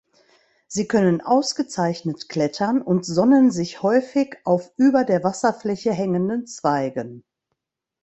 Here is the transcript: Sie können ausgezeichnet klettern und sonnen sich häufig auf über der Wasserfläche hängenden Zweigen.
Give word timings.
Sie 0.65 0.87
können 0.87 1.21
ausgezeichnet 1.21 2.27
klettern 2.27 2.81
und 2.81 3.05
sonnen 3.05 3.51
sich 3.51 3.83
häufig 3.83 4.35
auf 4.45 4.71
über 4.75 5.03
der 5.03 5.23
Wasserfläche 5.23 5.91
hängenden 5.93 6.47
Zweigen. 6.47 7.23